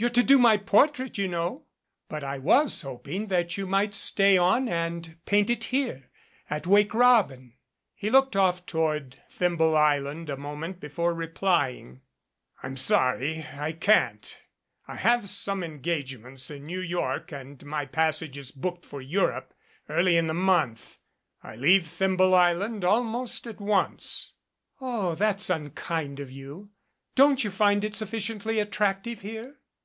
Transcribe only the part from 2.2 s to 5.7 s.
I was hoping that you might stay on and paint it